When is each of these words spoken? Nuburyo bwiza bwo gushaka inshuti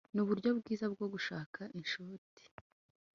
Nuburyo 0.13 0.49
bwiza 0.59 0.85
bwo 0.93 1.05
gushaka 1.13 1.59
inshuti 1.79 2.41